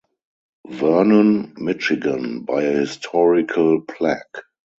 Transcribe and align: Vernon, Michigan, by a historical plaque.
Vernon, 0.67 1.53
Michigan, 1.59 2.41
by 2.43 2.63
a 2.63 2.75
historical 2.79 3.81
plaque. 3.81 4.39